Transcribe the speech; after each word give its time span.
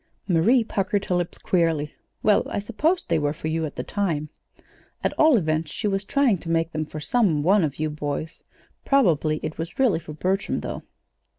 _"Marie 0.33 0.63
puckered 0.63 1.05
her 1.05 1.13
lips 1.13 1.37
queerly. 1.37 1.93
"Well, 2.23 2.41
I 2.49 2.57
supposed 2.57 3.07
they 3.07 3.19
were 3.19 3.33
for 3.33 3.49
you 3.49 3.67
at 3.67 3.75
the 3.75 3.83
time. 3.83 4.29
At 5.03 5.13
all 5.13 5.37
events 5.37 5.69
she 5.71 5.87
was 5.87 6.03
trying 6.03 6.39
to 6.39 6.49
make 6.49 6.71
them 6.71 6.87
for 6.87 6.99
some 6.99 7.43
one 7.43 7.63
of 7.63 7.75
you 7.77 7.91
boys; 7.91 8.43
probably 8.83 9.39
it 9.43 9.59
was 9.59 9.77
really 9.77 9.99
for 9.99 10.13
Bertram, 10.13 10.61
though." 10.61 10.81